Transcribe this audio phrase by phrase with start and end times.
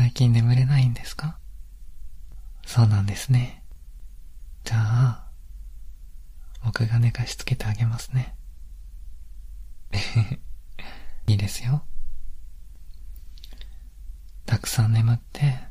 [0.00, 1.38] 最近眠れないんですか？
[2.64, 3.62] そうなんですね。
[4.64, 5.28] じゃあ、
[6.64, 8.34] 僕が寝かしつけてあげますね。
[11.28, 11.84] いいですよ。
[14.46, 15.68] たくさん眠って、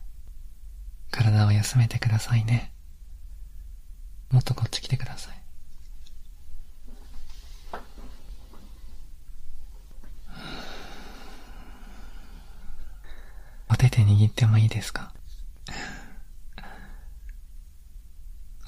[1.10, 2.72] 体を休めてくださいね。
[4.30, 5.42] もっとこっち来てください。
[13.72, 15.12] お手握ってもいいですか？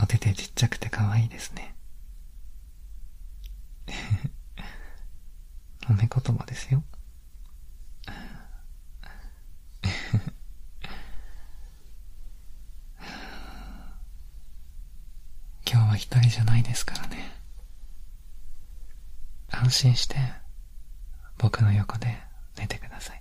[0.02, 1.74] お手手ちっちゃくて可愛いですね。
[5.88, 6.84] 褒め言葉ですよ。
[15.66, 17.32] 今日は一人じゃないですからね。
[19.50, 20.18] 安心して、
[21.38, 22.18] 僕の横で
[22.58, 23.21] 寝てください。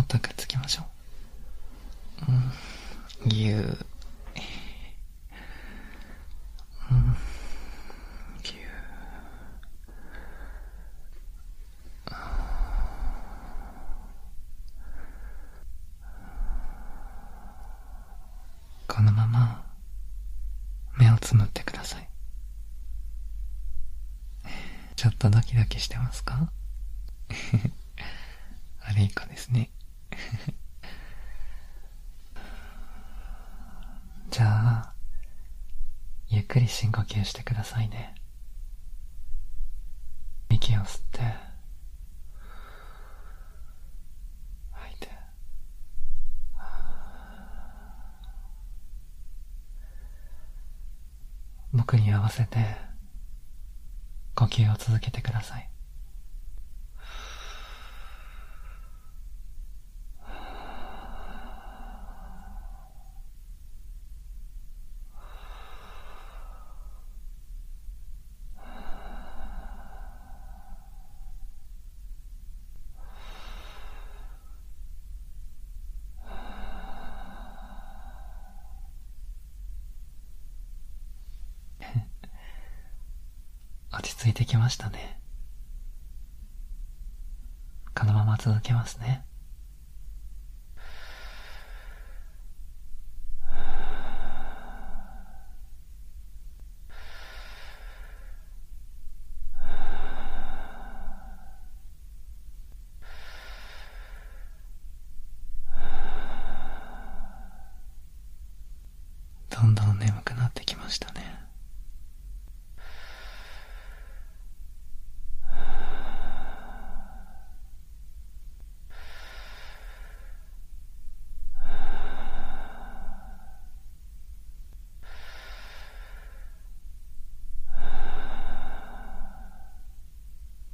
[0.00, 0.82] もっとくっつきましょ
[2.26, 2.32] う。
[2.32, 2.34] う
[3.26, 3.58] ん、ぎゅー。
[3.58, 3.60] う
[6.94, 7.16] ん、
[8.42, 12.14] ぎゅー。
[18.88, 19.62] このまま
[20.96, 22.08] 目をつむってください。
[24.96, 26.50] ちょっとドキドキしてますか？
[28.88, 29.70] 悪い子ですね。
[34.30, 34.92] じゃあ、
[36.28, 38.14] ゆっくり深呼吸してくださいね。
[40.48, 41.20] 息を吸って、
[44.70, 45.08] 吐いて。
[51.72, 52.76] 僕に合わせて、
[54.36, 55.68] 呼吸を続けてください。
[84.00, 85.20] 落ち着いてきましたね。
[87.94, 89.26] このまま続けますね。
[109.50, 111.20] どんどん眠くなってきましたね。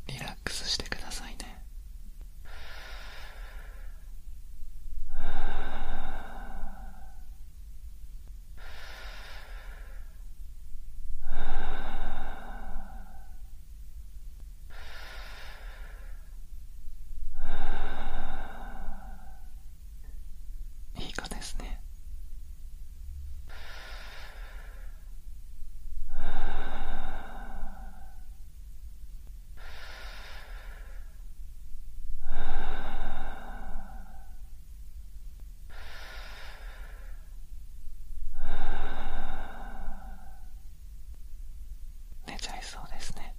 [0.08, 1.56] リラックスしてくださいね。
[20.98, 21.78] いい子ですね。
[42.26, 43.34] 寝ちゃいそうですね。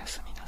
[0.00, 0.39] おやすみな